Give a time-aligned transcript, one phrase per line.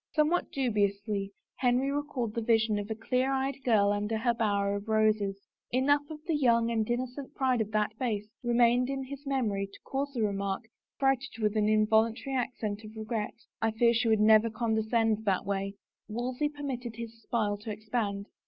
[0.15, 4.87] Somewhat dubiously Henry recalled the vision of a clear eyed girl under her bower of
[4.89, 5.39] roses.
[5.69, 9.79] Enough of the young and innocent pride of that face remained in his memory to
[9.85, 10.63] cause the remark,
[10.97, 15.45] freighted with an in voluntary accent of regret," I fear she would never condescend that
[15.45, 15.75] way."
[16.07, 18.25] Wolsey permitted his smile to expand.